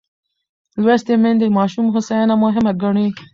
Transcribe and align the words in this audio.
لوستې 0.83 1.13
میندې 1.23 1.45
د 1.51 1.55
ماشوم 1.57 1.85
هوساینه 1.95 2.35
مهمه 2.43 2.71
ګڼي. 2.81 3.07